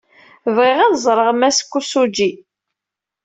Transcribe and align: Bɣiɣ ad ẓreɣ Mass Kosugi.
Bɣiɣ 0.55 0.79
ad 0.85 0.95
ẓreɣ 1.05 1.29
Mass 1.35 1.59
Kosugi. 1.71 2.31